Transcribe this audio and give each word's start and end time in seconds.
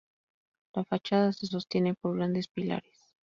La 0.73 0.83
fachada 0.83 1.31
se 1.31 1.45
sostiene 1.45 1.93
por 1.93 2.15
grandes 2.17 2.47
pilares. 2.47 3.13